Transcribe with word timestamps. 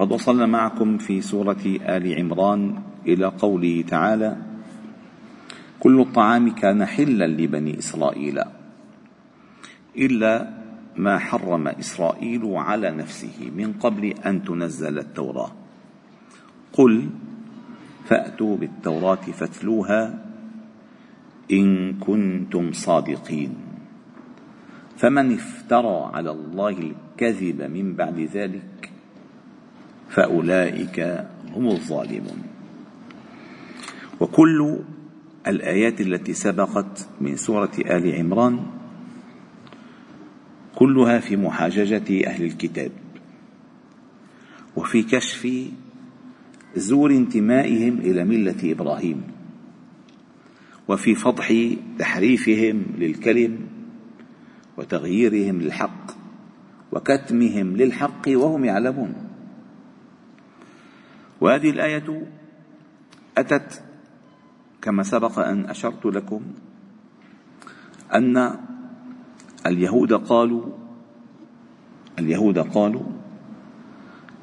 قد 0.00 0.12
وصلنا 0.12 0.46
معكم 0.46 0.98
في 0.98 1.20
سورة 1.20 1.60
آل 1.64 2.04
عمران 2.18 2.82
إلى 3.06 3.26
قوله 3.26 3.84
تعالى: 3.88 4.36
كل 5.80 6.00
الطعام 6.00 6.50
كان 6.50 6.84
حلا 6.84 7.26
لبني 7.26 7.78
إسرائيل 7.78 8.40
إلا 9.96 10.32
ما 10.96 11.18
حرم 11.18 11.68
إسرائيل 11.68 12.42
على 12.44 12.90
نفسه 12.90 13.50
من 13.56 13.72
قبل 13.72 14.04
أن 14.24 14.44
تنزل 14.44 14.98
التوراة. 14.98 15.52
قل 16.72 17.08
فأتوا 18.04 18.56
بالتوراة 18.56 19.24
فاتلوها 19.36 20.24
إن 21.52 21.92
كنتم 22.00 22.72
صادقين. 22.72 23.52
فمن 24.96 25.32
افترى 25.32 26.10
على 26.14 26.30
الله 26.30 26.76
الكذب 26.88 27.62
من 27.62 27.94
بعد 27.94 28.20
ذلك 28.20 28.79
فأولئك 30.10 31.26
هم 31.54 31.68
الظالمون. 31.68 32.42
وكل 34.20 34.76
الآيات 35.46 36.00
التي 36.00 36.32
سبقت 36.34 37.08
من 37.20 37.36
سورة 37.36 37.70
آل 37.78 38.14
عمران 38.14 38.66
كلها 40.74 41.18
في 41.18 41.36
محاججة 41.36 42.26
أهل 42.26 42.44
الكتاب 42.44 42.92
وفي 44.76 45.02
كشف 45.02 45.48
زور 46.76 47.10
انتمائهم 47.10 47.98
إلى 47.98 48.24
ملة 48.24 48.72
إبراهيم 48.72 49.22
وفي 50.88 51.14
فضح 51.14 51.54
تحريفهم 51.98 52.82
للكلم 52.98 53.58
وتغييرهم 54.78 55.60
للحق 55.60 56.10
وكتمهم 56.92 57.76
للحق 57.76 58.28
وهم 58.28 58.64
يعلمون. 58.64 59.29
وهذه 61.40 61.70
الآية 61.70 62.26
أتت 63.38 63.82
كما 64.82 65.02
سبق 65.02 65.38
أن 65.38 65.64
أشرت 65.64 66.06
لكم 66.06 66.42
أن 68.14 68.56
اليهود 69.66 70.12
قالوا 70.12 70.66
اليهود 72.18 72.58
قالوا 72.58 73.02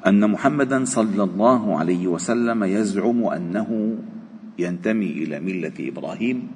أن 0.06 0.30
محمدا 0.30 0.84
صلى 0.84 1.22
الله 1.22 1.78
عليه 1.78 2.06
وسلم 2.06 2.64
يزعم 2.64 3.24
أنه 3.24 3.98
ينتمي 4.58 5.06
إلى 5.06 5.40
ملة 5.40 5.74
إبراهيم 5.80 6.48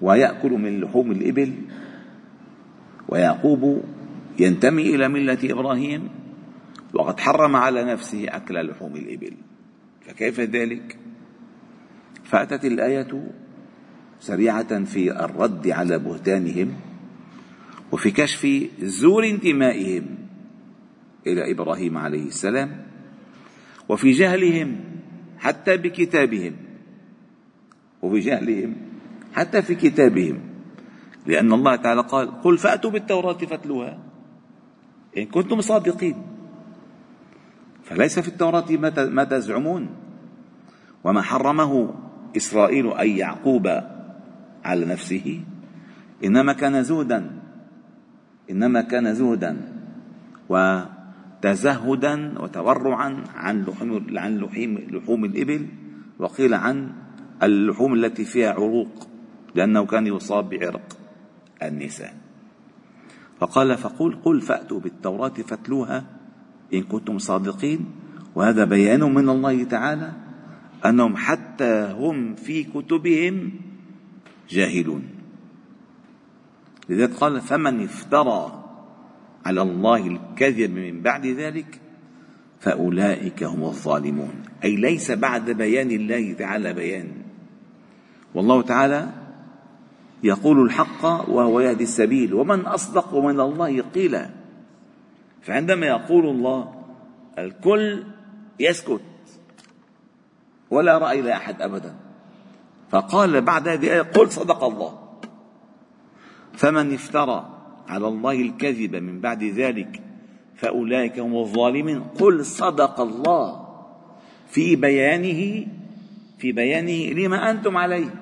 ويأكل 0.00 0.52
من 0.52 0.80
لحوم 0.80 1.12
الإبل 1.12 1.52
ويعقوب 3.08 3.82
ينتمي 4.38 4.94
إلى 4.94 5.08
ملة 5.08 5.38
إبراهيم 5.44 6.08
وقد 6.94 7.20
حرم 7.20 7.56
على 7.56 7.84
نفسه 7.84 8.26
أكل 8.28 8.70
لحوم 8.70 8.96
الإبل. 8.96 9.34
فكيف 10.00 10.40
ذلك؟ 10.40 10.98
فأتت 12.24 12.64
الآية 12.64 13.30
سريعة 14.20 14.84
في 14.84 15.24
الرد 15.24 15.68
على 15.68 15.98
بهتانهم 15.98 16.74
وفي 17.92 18.10
كشف 18.10 18.68
زور 18.82 19.24
انتمائهم 19.24 20.04
إلى 21.26 21.50
إبراهيم 21.50 21.98
عليه 21.98 22.26
السلام 22.26 22.86
وفي 23.88 24.10
جهلهم 24.10 24.80
حتى 25.38 25.76
بكتابهم. 25.76 26.56
وفي 28.02 28.18
جهلهم 28.18 28.76
حتى 29.34 29.62
في 29.62 29.74
كتابهم. 29.74 30.40
لأن 31.26 31.52
الله 31.52 31.76
تعالى 31.76 32.00
قال 32.00 32.40
قل 32.42 32.58
فأتوا 32.58 32.90
بالتوراة 32.90 33.38
فاتلوها. 33.38 33.98
إن 35.16 35.26
كنتم 35.26 35.60
صادقين. 35.60 36.33
فليس 37.84 38.18
في 38.18 38.28
التوراة 38.28 38.64
ما 39.08 39.24
تزعمون 39.24 39.88
وما 41.04 41.22
حرمه 41.22 41.94
إسرائيل 42.36 42.92
أي 42.92 43.18
يعقوب 43.18 43.66
على 44.64 44.86
نفسه؟ 44.86 45.40
إنما 46.24 46.52
كان 46.52 46.82
زهدا. 46.82 47.30
إنما 48.50 48.80
كان 48.82 49.14
زهدا. 49.14 49.56
وتزهدا 50.48 52.14
وتورعا 52.42 53.24
عن 53.34 53.64
لحوم 53.64 54.06
عن 54.18 54.38
لحوم, 54.38 54.78
لحوم 54.78 55.24
الإبل. 55.24 55.68
وقيل 56.18 56.54
عن 56.54 56.92
اللحوم 57.42 57.94
التي 57.94 58.24
فيها 58.24 58.52
عروق 58.52 59.08
لأنه 59.54 59.86
كان 59.86 60.06
يصاب 60.06 60.48
بعرق 60.48 60.98
النساء. 61.62 62.14
فقال 63.40 63.76
فقل 63.76 64.16
قل 64.24 64.40
فأتوا 64.40 64.80
بالتوراة 64.80 65.28
فاتلوها. 65.28 66.13
إن 66.74 66.82
كنتم 66.82 67.18
صادقين 67.18 67.86
وهذا 68.34 68.64
بيان 68.64 69.14
من 69.14 69.28
الله 69.28 69.64
تعالى 69.64 70.12
أنهم 70.86 71.16
حتى 71.16 71.94
هم 71.98 72.34
في 72.34 72.64
كتبهم 72.64 73.50
جاهلون. 74.50 75.02
لذلك 76.88 77.14
قال 77.14 77.40
فمن 77.40 77.84
افترى 77.84 78.64
على 79.44 79.62
الله 79.62 80.06
الكذب 80.06 80.70
من 80.70 81.00
بعد 81.00 81.26
ذلك 81.26 81.80
فأولئك 82.60 83.42
هم 83.42 83.64
الظالمون. 83.64 84.34
أي 84.64 84.76
ليس 84.76 85.10
بعد 85.10 85.50
بيان 85.50 85.90
الله 85.90 86.32
تعالى 86.32 86.72
بيان. 86.72 87.08
والله 88.34 88.62
تعالى 88.62 89.08
يقول 90.22 90.62
الحق 90.62 91.04
وهو 91.04 91.60
يهدي 91.60 91.84
السبيل. 91.84 92.34
ومن 92.34 92.60
أصدق 92.60 93.14
من 93.14 93.40
الله 93.40 93.82
قيلا. 93.82 94.43
فعندما 95.44 95.86
يقول 95.86 96.26
الله 96.26 96.74
الكل 97.38 98.04
يسكت 98.60 99.00
ولا 100.70 100.98
رأي 100.98 101.22
لأحد 101.22 101.62
أبدا. 101.62 101.94
فقال 102.90 103.40
بعد 103.40 103.68
هذه 103.68 103.86
الآية 103.86 104.02
قل 104.02 104.30
صدق 104.30 104.64
الله. 104.64 104.98
فمن 106.52 106.94
افترى 106.94 107.50
على 107.88 108.08
الله 108.08 108.40
الكذب 108.40 108.96
من 108.96 109.20
بعد 109.20 109.44
ذلك 109.44 110.02
فأولئك 110.54 111.18
هم 111.18 111.36
الظالمين. 111.36 112.00
قل 112.02 112.44
صدق 112.44 113.00
الله 113.00 113.68
في 114.48 114.76
بيانه 114.76 115.66
في 116.38 116.52
بيانه 116.52 117.12
لما 117.12 117.50
أنتم 117.50 117.76
عليه 117.76 118.14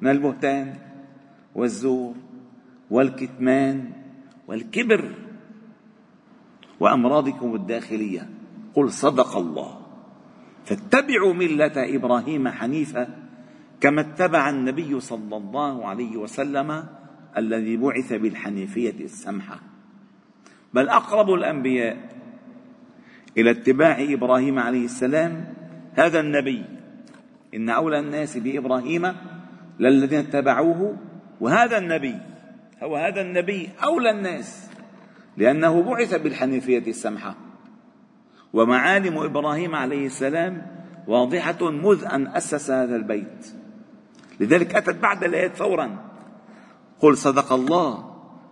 من 0.00 0.10
البهتان 0.10 0.74
والزور 1.54 2.14
والكتمان 2.90 3.90
والكبر. 4.48 5.29
وأمراضكم 6.80 7.54
الداخلية. 7.54 8.28
قل 8.74 8.92
صدق 8.92 9.36
الله. 9.36 9.80
فاتبعوا 10.64 11.32
ملة 11.32 11.72
إبراهيم 11.76 12.48
حنيفا 12.48 13.08
كما 13.80 14.00
اتبع 14.00 14.50
النبي 14.50 15.00
صلى 15.00 15.36
الله 15.36 15.86
عليه 15.86 16.16
وسلم 16.16 16.84
الذي 17.36 17.76
بعث 17.76 18.12
بالحنيفية 18.12 19.04
السمحة. 19.04 19.60
بل 20.74 20.88
أقرب 20.88 21.30
الأنبياء 21.30 21.96
إلى 23.38 23.50
اتباع 23.50 23.96
إبراهيم 24.00 24.58
عليه 24.58 24.84
السلام 24.84 25.54
هذا 25.94 26.20
النبي. 26.20 26.64
إن 27.54 27.70
أولى 27.70 27.98
الناس 27.98 28.38
بإبراهيم 28.38 29.12
للذين 29.80 30.18
اتبعوه 30.18 30.96
وهذا 31.40 31.78
النبي 31.78 32.16
هو 32.82 32.96
هذا 32.96 33.20
النبي 33.20 33.68
أولى 33.84 34.10
الناس. 34.10 34.69
لأنه 35.36 35.82
بعث 35.82 36.14
بالحنيفية 36.14 36.86
السمحة. 36.86 37.36
ومعالم 38.52 39.18
إبراهيم 39.18 39.74
عليه 39.74 40.06
السلام 40.06 40.66
واضحة 41.06 41.70
مذ 41.70 42.04
أن 42.04 42.26
أسس 42.26 42.70
هذا 42.70 42.96
البيت. 42.96 43.46
لذلك 44.40 44.74
أتت 44.74 44.96
بعد 44.96 45.24
الآيات 45.24 45.56
فورا. 45.56 46.10
قل 47.00 47.16
صدق 47.16 47.52
الله 47.52 48.10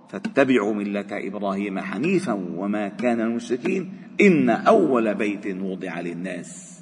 فاتبعوا 0.09 0.75
ملة 0.75 1.07
إبراهيم 1.11 1.79
حنيفا 1.79 2.33
وما 2.33 2.89
كان 2.89 3.21
المشركين 3.21 3.93
إن 4.21 4.51
أول 4.51 5.15
بيت 5.15 5.47
وضع 5.47 6.01
للناس 6.01 6.81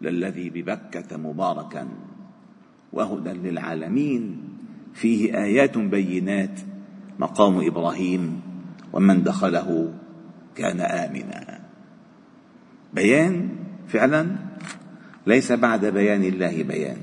للذي 0.00 0.50
ببكة 0.50 1.16
مباركا 1.16 1.88
وهدى 2.92 3.30
للعالمين. 3.30 4.48
فيه 4.94 5.42
آيات 5.44 5.78
بينات. 5.78 6.60
مقام 7.18 7.66
إبراهيم 7.66 8.53
ومن 8.94 9.22
دخله 9.22 9.90
كان 10.54 10.80
آمنا. 10.80 11.58
بيان 12.94 13.48
فعلا؟ 13.88 14.26
ليس 15.26 15.52
بعد 15.52 15.86
بيان 15.86 16.22
الله 16.22 16.62
بيان. 16.62 16.96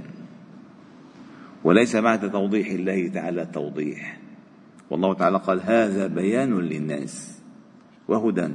وليس 1.64 1.96
بعد 1.96 2.32
توضيح 2.32 2.68
الله 2.70 3.08
تعالى 3.08 3.46
توضيح. 3.46 4.20
والله 4.90 5.14
تعالى 5.14 5.38
قال 5.38 5.62
هذا 5.62 6.08
بيان 6.08 6.60
للناس 6.60 7.42
وهدى 8.08 8.50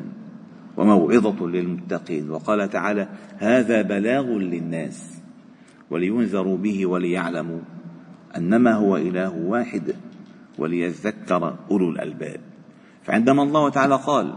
وموعظة 0.77 1.47
للمتقين. 1.47 2.31
وقال 2.31 2.71
تعالى 2.71 3.09
هذا 3.39 3.83
بلاغ 3.83 4.25
للناس 4.25 5.21
ولينذروا 5.91 6.57
به 6.57 6.87
وليعلموا 6.87 7.61
أنما 8.37 8.73
هو 8.73 8.97
إله 8.97 9.37
واحد 9.37 9.95
وليذكر 10.59 11.57
أولو 11.71 11.91
الألباب. 11.91 12.41
فعندما 13.07 13.43
الله 13.43 13.71
تعالى 13.71 13.97
قال 13.97 14.35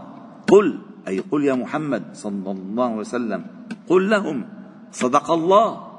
قل 0.48 0.78
أي 1.08 1.18
قل 1.18 1.44
يا 1.44 1.54
محمد 1.54 2.02
صلى 2.12 2.50
الله 2.50 2.84
عليه 2.84 2.96
وسلم 2.96 3.46
قل 3.88 4.10
لهم 4.10 4.48
صدق 4.90 5.30
الله 5.30 5.90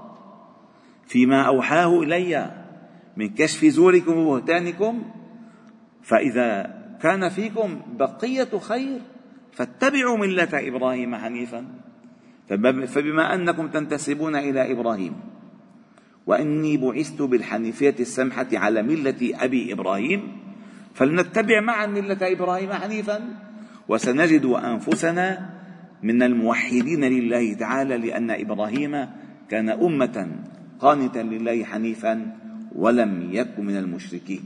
فيما 1.07 1.41
أوحاه 1.41 2.00
إلي 2.00 2.51
من 3.18 3.29
كشف 3.29 3.65
زوركم 3.65 4.18
وبهتانكم 4.18 5.03
فإذا 6.01 6.79
كان 7.01 7.29
فيكم 7.29 7.81
بقية 8.00 8.59
خير 8.59 9.00
فاتبعوا 9.51 10.17
ملة 10.17 10.50
إبراهيم 10.53 11.15
حنيفا 11.15 11.65
فبما 12.88 13.35
أنكم 13.35 13.67
تنتسبون 13.67 14.35
إلى 14.35 14.71
إبراهيم 14.71 15.13
وإني 16.27 16.77
بعثت 16.77 17.21
بالحنيفية 17.21 17.95
السمحة 18.00 18.47
على 18.53 18.83
ملة 18.83 19.31
أبي 19.44 19.74
إبراهيم 19.74 20.40
فلنتبع 20.93 21.61
معا 21.61 21.85
ملة 21.85 22.17
إبراهيم 22.21 22.73
حنيفا 22.73 23.19
وسنجد 23.88 24.45
أنفسنا 24.45 25.49
من 26.03 26.23
الموحدين 26.23 27.03
لله 27.03 27.53
تعالى 27.53 27.97
لأن 27.97 28.31
إبراهيم 28.31 29.07
كان 29.49 29.69
أمة 29.69 30.27
قانتا 30.79 31.19
لله 31.19 31.63
حنيفا 31.63 32.38
ولم 32.75 33.29
يكن 33.31 33.65
من 33.65 33.77
المشركين. 33.77 34.43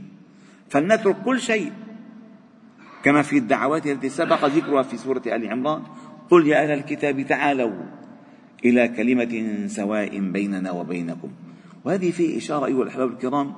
فلنترك 0.69 1.15
كل 1.25 1.39
شيء 1.41 1.71
كما 3.03 3.21
في 3.21 3.37
الدعوات 3.37 3.87
التي 3.87 4.09
سبق 4.09 4.45
ذكرها 4.45 4.83
في 4.83 4.97
سورة 4.97 5.21
آل 5.25 5.51
عمران. 5.51 5.81
قل 6.29 6.47
يا 6.47 6.63
أهل 6.63 6.71
الكتاب 6.71 7.21
تعالوا 7.21 7.73
إلى 8.65 8.87
كلمة 8.87 9.67
سواء 9.67 10.19
بيننا 10.19 10.71
وبينكم. 10.71 11.29
وهذه 11.85 12.11
في 12.11 12.37
إشارة 12.37 12.65
أيها 12.65 12.83
الأحباب 12.83 13.09
الكرام 13.11 13.53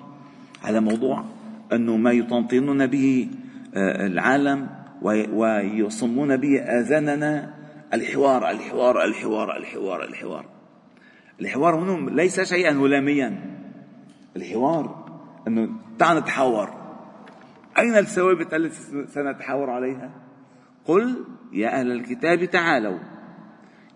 على 0.63 0.79
موضوع 0.79 1.25
أنه 1.73 1.97
ما 1.97 2.11
يطنطنون 2.11 2.87
به 2.87 3.29
آه، 3.75 4.05
العالم 4.05 4.69
ويصمون 5.01 6.37
به 6.37 6.59
آذاننا 6.59 7.53
الحوار 7.93 8.51
الحوار 8.51 9.03
الحوار 9.05 9.57
الحوار 9.57 10.03
الحوار. 10.03 10.45
الحوار 11.41 11.75
هنا 11.75 12.09
ليس 12.09 12.41
شيئا 12.41 12.71
هلاميا 12.71 13.57
الحوار 14.35 15.05
أنه 15.47 15.69
تعال 15.99 16.17
نتحاور. 16.17 16.69
أين 17.77 17.97
الثوابت 17.97 18.53
التي 18.53 19.07
سنتحاور 19.07 19.69
عليها؟ 19.69 20.11
قل 20.85 21.25
يا 21.53 21.79
أهل 21.79 21.91
الكتاب 21.91 22.45
تعالوا 22.45 22.99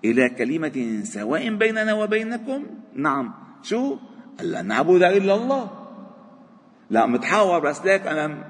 إلى 0.05 0.29
كلمة 0.29 1.01
سواء 1.03 1.55
بيننا 1.55 1.93
وبينكم. 1.93 2.65
نعم. 2.95 3.33
شو؟ 3.63 3.97
ألا 4.41 4.61
نعبد 4.61 5.03
إلا 5.03 5.35
الله. 5.35 5.80
لا 6.91 7.05
متحاور 7.05 7.59
بس 7.59 7.85
ليك 7.85 8.07
أنا 8.07 8.43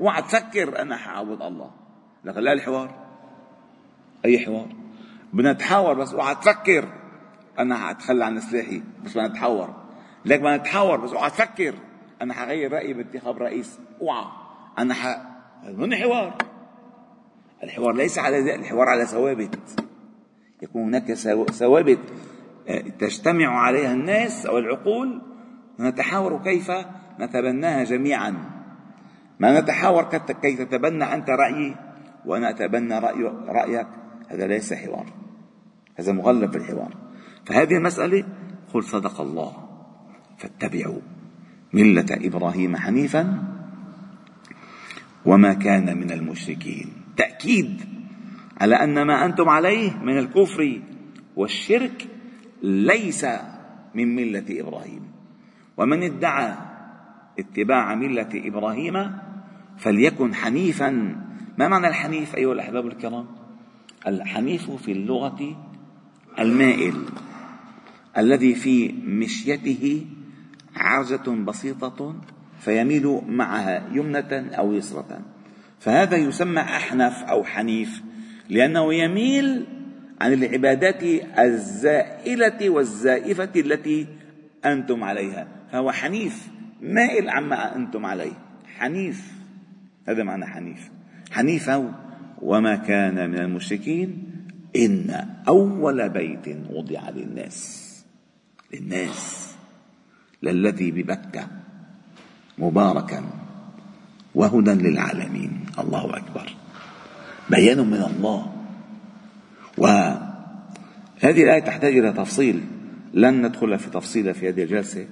اوعى 0.00 0.22
تفكر 0.22 0.82
أنا 0.82 0.96
حعبد 0.96 1.42
الله. 1.42 1.70
لكن 2.24 2.40
لا 2.40 2.52
الحوار. 2.52 2.94
أي 4.24 4.38
حوار؟ 4.38 4.68
بدنا 5.32 5.52
نتحاور 5.52 5.94
بس 5.94 6.14
اوعى 6.14 6.34
تفكر 6.34 6.88
أنا 7.58 7.76
حأتخلى 7.76 8.24
عن 8.24 8.40
سلاحي 8.40 8.82
بس 9.04 9.10
بدنا 9.10 9.28
نتحاور 9.28 9.74
لك 10.24 10.40
بدنا 10.40 10.56
نتحاور 10.56 11.00
بس 11.00 11.12
اوعى 11.12 11.30
تفكر 11.30 11.74
أنا 12.22 12.34
حغير 12.34 12.72
رأيي 12.72 12.92
بانتخاب 12.92 13.38
رئيس. 13.38 13.78
اوعى 14.00 14.24
أنا 14.78 14.94
ح 14.94 15.22
من 15.64 15.94
حوار 15.94 16.38
الحوار 17.62 17.94
ليس 17.94 18.18
على 18.18 18.54
الحوار 18.54 18.88
على 18.88 19.06
ثوابت. 19.06 19.84
يكون 20.62 20.82
هناك 20.82 21.12
ثوابت 21.50 21.98
آه، 22.68 22.80
تجتمع 22.80 23.60
عليها 23.60 23.92
الناس 23.92 24.46
أو 24.46 24.58
العقول. 24.58 25.22
نتحاور 25.80 26.42
كيف 26.44 26.72
نتبناها 27.20 27.84
جميعا. 27.84 28.34
ما 29.40 29.60
نتحاور 29.60 30.02
كي 30.42 30.56
تتبنى 30.56 31.04
أنت 31.04 31.30
رأيي 31.30 31.76
وأنا 32.26 32.50
أتبنى 32.50 32.98
رأي 32.98 33.22
رأيك. 33.48 33.86
هذا 34.28 34.46
ليس 34.46 34.74
حوار. 34.74 35.06
هذا 35.96 36.12
مغلب 36.12 36.50
في 36.50 36.58
الحوار. 36.58 36.96
فهذه 37.46 37.76
المسألة 37.76 38.24
قل 38.74 38.84
صدق 38.84 39.20
الله 39.20 39.52
فاتبعوا 40.38 41.00
ملة 41.72 42.06
إبراهيم 42.10 42.76
حنيفا 42.76 43.44
وما 45.24 45.54
كان 45.54 45.98
من 45.98 46.10
المشركين. 46.10 46.92
تأكيد 47.16 47.80
على 48.60 48.74
أن 48.74 49.02
ما 49.02 49.24
أنتم 49.24 49.48
عليه 49.48 49.96
من 49.98 50.18
الكفر 50.18 50.80
والشرك 51.36 52.08
ليس 52.62 53.26
من 53.94 54.16
ملة 54.16 54.44
إبراهيم. 54.50 55.02
ومن 55.76 56.02
ادعى 56.02 56.73
اتباع 57.38 57.94
ملة 57.94 58.28
إبراهيم 58.34 59.10
فليكن 59.78 60.34
حنيفا. 60.34 60.90
ما 61.58 61.68
معنى 61.68 61.88
الحنيف 61.88 62.36
أيها 62.36 62.52
الأحباب 62.52 62.86
الكرام؟ 62.86 63.26
الحنيف 64.06 64.70
في 64.70 64.92
اللغة 64.92 65.56
المائل 66.38 66.94
الذي 68.18 68.54
في 68.54 68.92
مشيته 68.92 70.06
عرجة 70.76 71.30
بسيطة 71.30 72.14
فيميل 72.60 73.20
معها 73.28 73.88
يمنة 73.92 74.50
أو 74.58 74.72
يسرة. 74.72 75.20
فهذا 75.80 76.16
يسمى 76.16 76.60
أحنف 76.60 77.22
أو 77.22 77.44
حنيف 77.44 78.02
لأنه 78.48 78.94
يميل 78.94 79.66
عن 80.20 80.32
العبادات 80.32 81.02
الزائلة 81.38 82.70
والزائفة 82.70 83.50
التي 83.56 84.06
أنتم 84.64 85.04
عليها 85.04 85.48
فهو 85.72 85.92
حنيف. 85.92 86.53
مائل 86.82 87.30
عما 87.30 87.76
أنتم 87.76 88.06
عليه. 88.06 88.32
حنيف. 88.78 89.32
هذا 90.08 90.22
معنى 90.22 90.46
حنيف. 90.46 90.90
حنيفا 91.30 91.94
وما 92.42 92.76
كان 92.76 93.30
من 93.30 93.38
المشركين 93.38 94.30
إن 94.76 95.26
أول 95.48 96.08
بيت 96.08 96.56
وضع 96.70 97.10
للناس. 97.10 97.90
للناس. 98.72 99.54
للذي 100.42 100.90
ببكة 100.90 101.48
مباركا 102.58 103.22
وهدى 104.34 104.70
للعالمين. 104.70 105.66
الله 105.78 106.16
أكبر. 106.16 106.54
بيان 107.50 107.78
من 107.78 108.02
الله. 108.02 108.52
وهذه 109.78 111.42
الآية 111.42 111.60
تحتاج 111.60 111.98
إلى 111.98 112.12
تفصيل. 112.12 112.64
لن 113.14 113.46
ندخل 113.46 113.78
في 113.78 113.90
تفصيلها 113.90 114.32
في 114.32 114.48
هذه 114.48 114.62
الجلسة. 114.62 115.06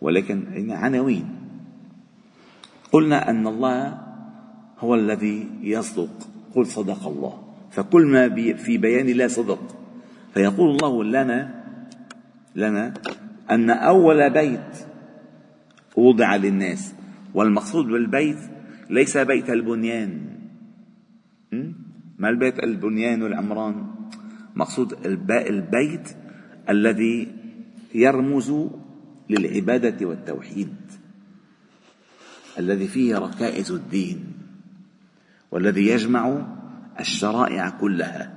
ولكن 0.00 0.70
عناوين. 0.70 1.26
قلنا 2.92 3.30
أن 3.30 3.46
الله 3.46 3.98
هو 4.78 4.94
الذي 4.94 5.48
يصدق. 5.62 6.28
قل 6.54 6.66
صدق 6.66 7.08
الله. 7.08 7.42
فكل 7.70 8.06
ما 8.06 8.28
في 8.54 8.78
بيان 8.78 9.08
الله 9.08 9.28
صدق. 9.28 9.76
فيقول 10.34 10.70
الله 10.70 11.04
لنا 11.04 11.64
لنا 12.56 12.94
أن 13.50 13.70
أول 13.70 14.30
بيت 14.30 14.86
وضع 15.96 16.36
للناس 16.36 16.94
والمقصود 17.34 17.86
بالبيت 17.86 18.38
ليس 18.90 19.16
بيت 19.16 19.50
البنيان. 19.50 20.20
ما 22.18 22.28
البيت 22.28 22.58
البنيان 22.58 23.22
والعمران؟ 23.22 23.86
مقصود 24.54 25.06
البيت 25.30 26.16
الذي 26.68 27.28
يرمز 27.94 28.52
للعبادة 29.30 30.06
والتوحيد 30.06 30.74
الذي 32.58 32.88
فيه 32.88 33.18
ركائز 33.18 33.72
الدين 33.72 34.24
والذي 35.50 35.86
يجمع 35.86 36.46
الشرائع 37.00 37.70
كلها 37.70 38.34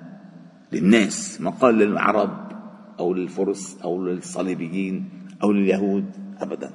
للناس 0.72 1.42
ما 1.42 1.50
قال 1.50 1.76
للعرب 1.76 2.52
أو 3.00 3.14
للفرس 3.14 3.78
أو 3.84 4.06
للصليبيين 4.06 5.10
أو 5.44 5.52
لليهود 5.52 6.06
أبدا. 6.40 6.72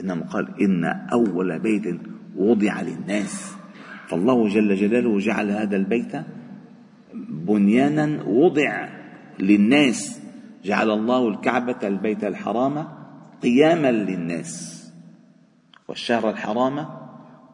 إنما 0.00 0.22
قال 0.26 0.62
إن 0.62 0.84
أول 1.12 1.58
بيت 1.58 2.00
وضع 2.36 2.80
للناس. 2.80 3.54
فالله 4.08 4.48
جل 4.48 4.74
جلاله 4.74 5.18
جعل 5.18 5.50
هذا 5.50 5.76
البيت 5.76 6.12
بنيانا 7.28 8.22
وضع 8.22 8.88
للناس. 9.38 10.20
جعل 10.64 10.90
الله 10.90 11.28
الكعبة 11.28 11.88
البيت 11.88 12.24
الحرام 12.24 12.99
قياما 13.42 13.92
للناس 13.92 14.80
والشهر 15.88 16.30
الحرام 16.30 16.86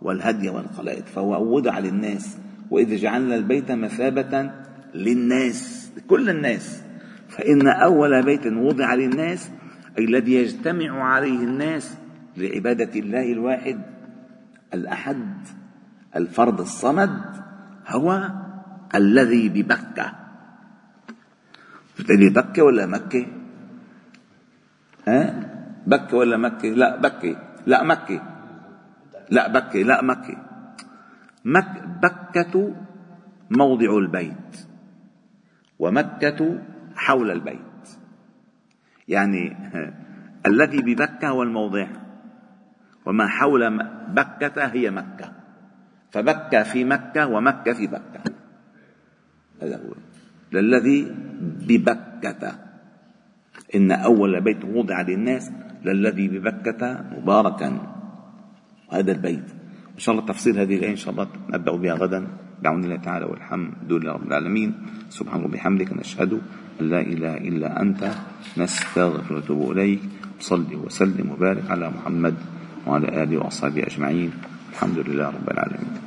والهدي 0.02 0.48
والقلائد 0.48 1.06
فهو 1.06 1.56
وضع 1.56 1.78
للناس 1.78 2.38
وإذ 2.70 2.96
جعلنا 2.96 3.34
البيت 3.34 3.70
مثابة 3.72 4.50
للناس 4.94 5.90
كل 6.08 6.30
الناس 6.30 6.82
فإن 7.28 7.68
أول 7.68 8.22
بيت 8.22 8.46
وضع 8.46 8.94
للناس 8.94 9.50
أي 9.98 10.04
الذي 10.04 10.34
يجتمع 10.34 11.04
عليه 11.04 11.38
الناس 11.38 11.94
لعبادة 12.36 13.00
الله 13.00 13.32
الواحد 13.32 13.80
الأحد 14.74 15.36
الفرد 16.16 16.60
الصمد 16.60 17.22
هو 17.88 18.30
الذي 18.94 19.48
ببكة 19.48 20.12
بتقولي 21.98 22.30
بكة 22.30 22.62
ولا 22.62 22.86
مكة؟ 22.86 23.26
ها؟ 25.08 25.45
بكة 25.86 26.16
ولا 26.16 26.36
مكة؟ 26.36 26.68
لا 26.68 26.96
بكة 26.96 27.36
لا 27.66 27.82
مكة 27.82 28.22
لا 29.30 29.48
بكة 29.48 29.78
لا 29.82 30.02
مكة 30.02 30.36
مك 31.44 31.82
بكة 32.02 32.74
موضع 33.50 33.98
البيت 33.98 34.66
ومكة 35.78 36.58
حول 36.96 37.30
البيت. 37.30 37.86
يعني 39.08 39.56
الذي 40.50 40.82
ببكة 40.82 41.28
هو 41.28 41.42
الموضع. 41.42 41.86
وما 43.06 43.26
حول 43.26 43.78
بكة 44.08 44.64
هي 44.64 44.90
مكة. 44.90 45.32
فبكة 46.10 46.62
في 46.62 46.84
مكة 46.84 47.26
ومكة 47.26 47.72
في 47.72 47.86
بكة. 47.86 48.20
هذا 49.62 49.76
هو. 49.76 49.94
للذي 50.52 51.14
ببكة. 51.68 52.58
إن 53.74 53.92
أول 53.92 54.40
بيت 54.40 54.64
وضع 54.64 55.00
للناس 55.00 55.50
للذي 55.86 56.28
ببكة 56.28 56.82
مباركا. 57.16 57.68
وهذا 58.92 59.12
البيت. 59.12 59.48
إن 59.94 60.02
شاء 60.02 60.14
الله 60.14 60.26
تفصيل 60.26 60.58
هذه 60.58 60.76
الآية 60.76 60.90
إن 60.90 60.96
شاء 60.96 61.14
الله 61.14 61.26
نبدأ 61.54 61.72
بها 61.72 61.94
غدا. 61.94 62.26
بعون 62.62 62.84
الله 62.84 62.96
تعالى 62.96 63.24
والحمد 63.24 63.92
لله 63.92 64.12
رب 64.12 64.26
العالمين. 64.26 64.74
سبحانه 65.10 65.44
وبحمدك 65.44 65.92
نشهد 65.92 66.32
أن 66.80 66.84
لا 66.90 67.00
إله 67.00 67.34
إلا 67.36 67.82
أنت. 67.82 68.02
نستغفر 68.58 69.34
ونتوب 69.34 69.72
إليك. 69.72 70.00
صلي 70.40 70.76
وسلم 70.76 71.30
وبارك 71.30 71.70
على 71.70 71.90
محمد 71.90 72.34
وعلى 72.86 73.22
آله 73.22 73.38
وأصحابه 73.38 73.82
أجمعين. 73.82 74.30
الحمد 74.72 74.98
لله 74.98 75.26
رب 75.26 75.48
العالمين. 75.50 76.05